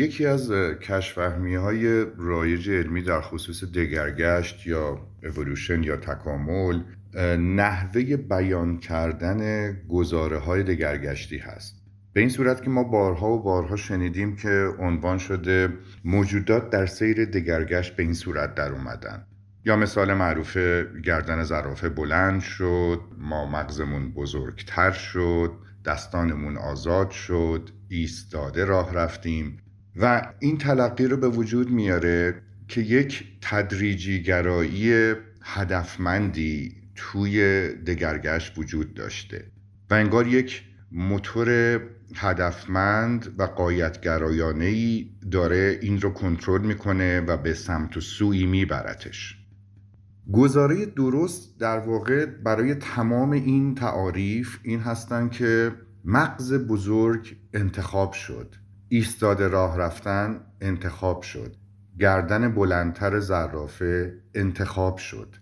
[0.00, 6.82] یکی از کشفهمی های رایج علمی در خصوص دگرگشت یا اولوشن یا تکامل
[7.38, 11.82] نحوه بیان کردن گزاره های دگرگشتی هست.
[12.12, 15.68] به این صورت که ما بارها و بارها شنیدیم که عنوان شده
[16.04, 19.26] موجودات در سیر دگرگشت به این صورت در اومدن.
[19.64, 20.56] یا مثال معروف
[21.04, 25.52] گردن زرافه بلند شد ما مغزمون بزرگتر شد
[25.84, 29.58] دستانمون آزاد شد ایستاده راه رفتیم.
[29.96, 38.94] و این تلقی رو به وجود میاره که یک تدریجی گرایی هدفمندی توی دگرگشت وجود
[38.94, 39.46] داشته
[39.90, 41.80] و انگار یک موتور
[42.16, 49.36] هدفمند و قایتگرایانه ای داره این رو کنترل می‌کنه و به سمت و سوی میبرتش.
[50.32, 55.72] گزاره درست در واقع برای تمام این تعاریف این هستن که
[56.04, 58.54] مغز بزرگ انتخاب شد.
[58.92, 61.56] ایستاده راه رفتن انتخاب شد.
[61.98, 65.36] گردن بلندتر زرافه انتخاب شد.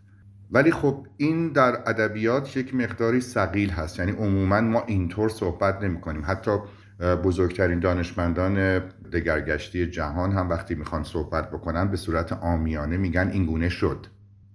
[0.51, 3.99] ولی خب این در ادبیات یک مقداری سقیل هست.
[3.99, 6.23] یعنی عموما ما اینطور صحبت نمی کنیم.
[6.27, 6.51] حتی
[7.01, 8.79] بزرگترین دانشمندان
[9.13, 14.07] دگرگشتی جهان هم وقتی می‌خوان صحبت بکنن به صورت آمیانه میگن اینگونه شد.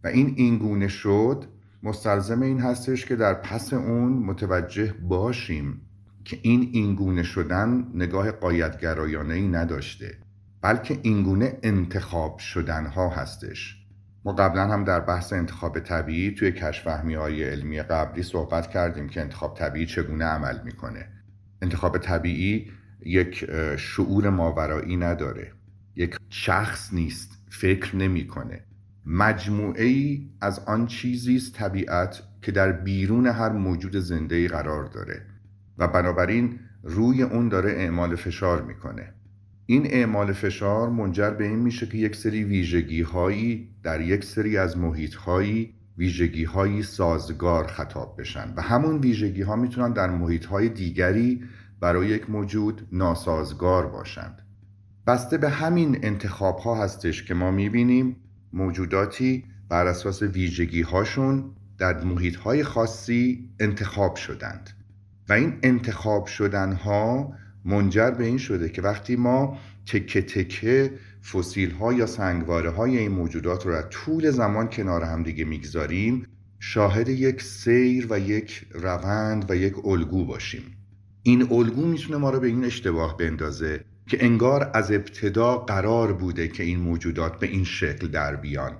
[0.03, 1.45] و این اینگونه شد
[1.83, 5.81] مستلزم این هستش که در پس اون متوجه باشیم
[6.25, 10.17] که این اینگونه شدن نگاه قایتگرایانه ای نداشته
[10.61, 13.79] بلکه اینگونه انتخاب شدن ها هستش.
[14.25, 19.21] ما قبلا هم در بحث انتخاب طبیعی توی کشفهمی های علمی قبلی صحبت کردیم که
[19.21, 21.07] انتخاب طبیعی چگونه عمل می‌کنه.
[21.61, 22.71] انتخاب طبیعی
[23.05, 23.45] یک
[23.77, 25.51] شعور ماورایی نداره.
[25.95, 28.63] یک شخص نیست فکر نمی‌کنه.
[29.05, 34.85] مجموعه ای از آن چیزی است طبیعت که در بیرون هر موجود زنده ای قرار
[34.85, 35.32] داره.
[35.77, 39.13] و بنابراین روی اون داره اعمال فشار می‌کنه.
[39.65, 44.57] این اعمال فشار منجر به این میشه که یک سری ویژگی هایی در یک سری
[44.57, 50.45] از محیط هایی ویژگی هایی سازگار خطاب بشن و همون ویژگی ها می‌تونن در محیط
[50.45, 51.43] های دیگری
[51.79, 54.41] برای یک موجود ناسازگار باشند.
[55.07, 58.15] بسته به همین انتخاب ها هستش که ما می‌بینیم
[58.53, 61.43] موجوداتی بر اساس ویژگی هاشون
[61.77, 64.69] در محیط های خاصی انتخاب شدند.
[65.29, 67.33] و این انتخاب شدن ها
[67.65, 70.93] منجر به این شده که وقتی ما تکه تکه
[71.31, 76.27] فسیل ها یا سنگواره های این موجودات رو در طول زمان کنار هم دیگه می‌گذاریم
[76.59, 80.63] شاهد یک سیر و یک روند و یک الگو باشیم.
[81.23, 86.47] این الگو می‌تونه ما رو به این اشتباه بندازه که انگار از ابتدا قرار بوده
[86.47, 88.77] که این موجودات به این شکل در بیان.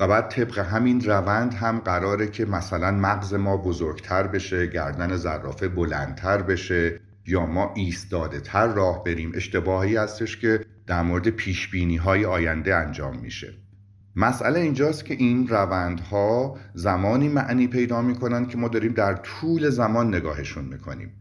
[0.00, 5.68] و بعد طبق همین روند هم قراره که مثلا مغز ما بزرگتر بشه گردن زرافه
[5.68, 9.32] بلندتر بشه یا ما ایستاده تر راه بریم.
[9.34, 13.54] اشتباهی هستش که در مورد پیش های آینده انجام میشه.
[14.16, 20.14] مسئله اینجاست که این روندها زمانی معنی پیدا می‌کنن که ما داریم در طول زمان
[20.14, 21.12] نگاهشون می‌کنیم.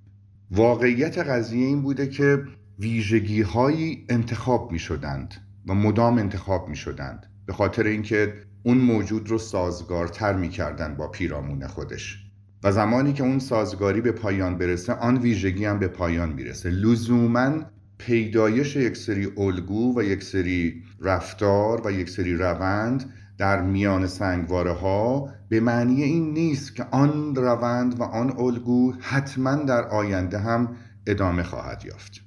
[0.51, 2.43] واقعیت قضیه این بوده که
[2.79, 5.33] ویژگی هایی انتخاب می شدند
[5.67, 8.33] و مدام انتخاب می شدند به خاطر اینکه
[8.65, 12.17] اون موجود رو سازگارتر می کردن با پیرامون خودش.
[12.63, 16.69] و زمانی که اون سازگاری به پایان برسه آن ویژگی هم به پایان می‌رسه.
[16.69, 17.61] لزوما
[17.97, 24.71] پیدایش یک سری الگو و یک سری رفتار و یک سری روند در میان سنگواره
[24.71, 30.75] ها به معنی این نیست که آن روند و آن الگو حتما در آینده هم
[31.07, 32.21] ادامه خواهد یافت.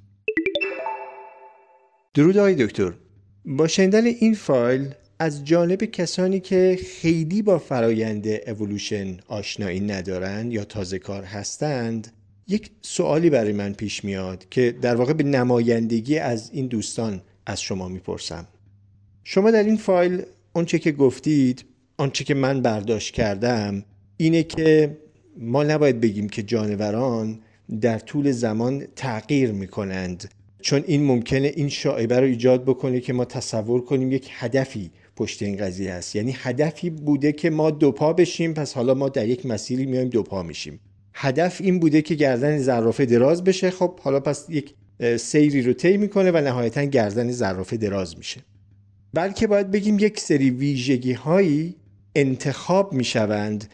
[2.15, 2.93] درود آقای دکتر.
[3.45, 10.65] با شنیدن این فایل از جانب کسانی که خیلی با فرایند اولوشن آشنایی ندارند یا
[10.65, 12.13] تازه کار هستند
[12.49, 17.63] یک سوالی برای من پیش میاد که در واقع به نمایندگی از این دوستان از
[17.63, 18.49] شما می‌پرسم.
[19.25, 20.23] شما در این فایل
[20.55, 21.65] آنچه که گفتید
[21.97, 23.85] آنچه که من برداشت کردم
[24.17, 24.97] اینه که
[25.37, 27.41] ما نباید بگیم که جانوران
[27.81, 30.31] در طول زمان تغییر می‌کنند
[30.61, 35.43] چون این ممکنه این شاعبه رو ایجاد بکنه که ما تصور کنیم یک هدفی پشت
[35.43, 36.17] این قضیه هست.
[36.17, 40.43] یعنی هدفی بوده که ما دوپا بشیم پس حالا ما در یک مسیری میایم دوپا
[40.43, 40.81] میشیم.
[41.15, 43.71] هدف این بوده که گردن زرافه دراز بشه.
[43.71, 44.75] خب حالا پس یک
[45.17, 48.41] سیری رو طی می‌کنه و نهایتا گردن زرافه دراز میشه.
[49.15, 51.75] بلکه باید بگیم یک سری ویژگی هایی
[52.15, 53.65] انتخاب می‌شوند.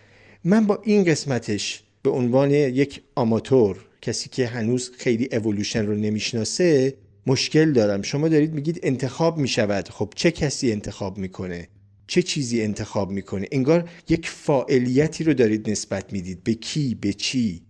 [0.45, 6.95] من با این قسمتش به عنوان یک آماتور کسی که هنوز خیلی اولوشن رو نمی‌شناسه
[7.27, 8.03] مشکل دارم.
[8.03, 9.89] شما دارید میگید انتخاب می‌شود.
[9.89, 11.69] خب چه کسی انتخاب می‌کنه؟
[12.07, 16.45] چه چیزی انتخاب می‌کنه؟ انگار یک فاعلیتی رو دارید نسبت می‌دید.
[16.45, 17.63] به کی؟ به چی؟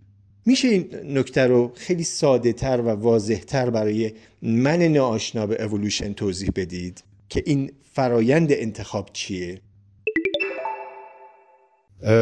[0.47, 4.13] میشه این نکته رو خیلی ساده تر و واضح تر برای
[4.43, 9.61] من ناآشنا به اولوشن توضیح بدید که این فرایند انتخاب چیه؟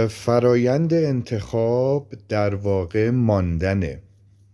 [0.09, 4.03] فرایند انتخاب در واقع ماندنه.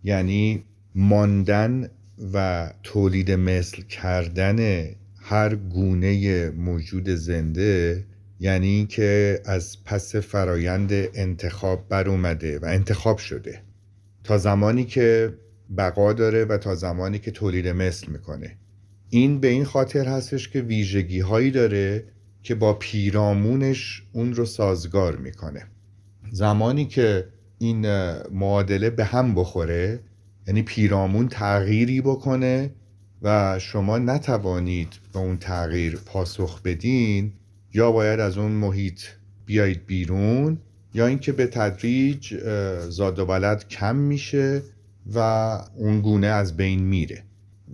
[0.05, 0.65] یعنی
[0.95, 1.91] ماندن
[2.33, 4.87] و تولید مثل کردن
[5.21, 8.05] هر گونه موجود زنده
[8.41, 13.63] یعنی که از پس فرایند انتخاب بر اومده و انتخاب شده.
[14.25, 15.35] تا زمانی که
[15.77, 18.57] بقا داره و تا زمانی که تولید مثل می‌کنه.
[19.11, 22.05] این به این خاطر هستش که ویژگی هایی داره
[22.43, 25.67] که با پیرامونش اون رو سازگار می‌کنه.
[26.33, 27.25] زمانی که
[27.59, 27.87] این
[28.31, 30.01] معادله به هم بخوره
[30.49, 32.71] یعنی پیرامون تغییری بکنه
[33.23, 37.33] و شما نتوانید به اون تغییر پاسخ بدین
[37.75, 39.01] یا باید از اون محیط
[39.47, 40.59] بیایید بیرون
[40.95, 42.35] یا اینکه به تدریج
[42.89, 44.63] زاد و ولد کم میشه
[45.15, 45.19] و
[45.77, 47.23] اون گونه از بین میره.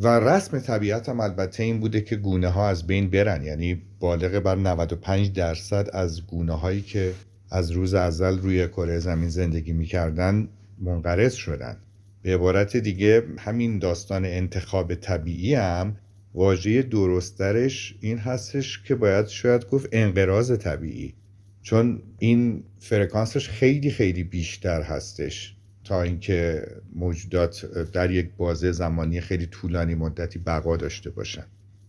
[0.00, 3.44] و رسم طبیعت هم البته این بوده که گونه ها از بین برن.
[3.44, 7.12] یعنی بالغ بر 95 درصد از گونه هایی که
[7.50, 10.48] از روز ازل روی کره زمین زندگی می‌کردن
[10.78, 11.76] منقرض شدن.
[12.24, 15.96] به عبارت دیگه همین داستان انتخاب طبیعی هم
[16.34, 21.14] واژه درسترش این هستش که باید شاید گفت انقراض طبیعی.
[21.62, 29.46] چون این فرکانسش خیلی خیلی بیشتر هستش تا اینکه موجودات در یک بازه زمانی خیلی
[29.46, 31.44] طولانی مدتی بقا داشته باشن.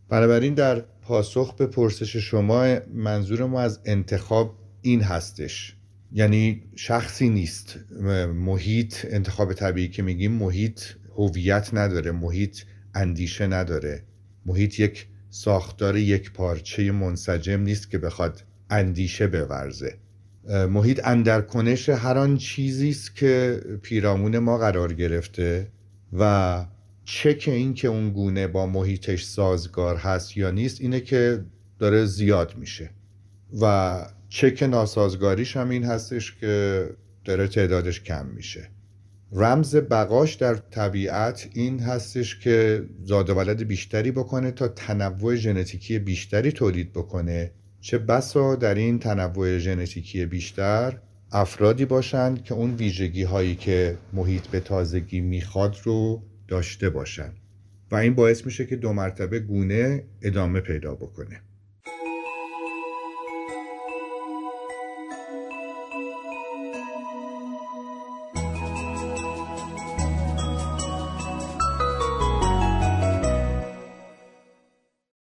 [0.09, 5.75] بنابراین در پاسخ به پرسش شما منظور ما از انتخاب این هستش.
[6.17, 7.79] یعنی شخصی نیست.
[8.33, 10.81] محیط انتخاب طبیعی که میگیم محیط
[11.15, 12.61] هویت نداره محیط
[12.93, 14.03] اندیشه نداره.
[14.45, 19.97] محیط یک ساختار یک پارچه منسجم نیست که بخواد اندیشه بورزه.
[20.49, 25.67] محیط اندرکنش هر آن چیزی است که پیرامون ما قرار گرفته
[26.13, 26.65] و
[27.05, 31.45] چک این که اون گونه با محیطش سازگار هست یا نیست اینه که
[31.79, 32.89] داره زیاد میشه.
[33.61, 33.95] و
[34.35, 36.85] چک ناسازگاریش هم این هستش که
[37.25, 38.69] داره تعدادش کم میشه.
[39.31, 46.51] رمز بقاش در طبیعت این هستش که زاد ولد بیشتری بکنه تا تنوع ژنتیکی بیشتری
[46.51, 47.51] تولید بکنه.
[47.81, 50.99] چه بسا در این تنوع ژنتیکی بیشتر
[51.31, 57.37] افرادی باشند که اون ویژگی هایی که محیط به تازگی می‌خواد رو داشته باشند
[57.91, 61.41] و این باعث میشه که دو مرتبه گونه ادامه پیدا بکنه.